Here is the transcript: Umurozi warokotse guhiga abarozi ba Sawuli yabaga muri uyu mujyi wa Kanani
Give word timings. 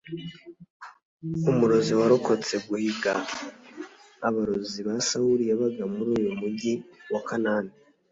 Umurozi 1.51 1.91
warokotse 1.99 2.55
guhiga 2.67 3.13
abarozi 4.27 4.79
ba 4.87 4.95
Sawuli 5.07 5.43
yabaga 5.51 5.83
muri 5.95 6.09
uyu 6.19 6.31
mujyi 6.39 6.73
wa 7.13 7.21
Kanani 7.27 7.73